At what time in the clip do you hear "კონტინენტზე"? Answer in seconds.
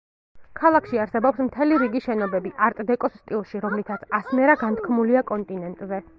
5.35-6.05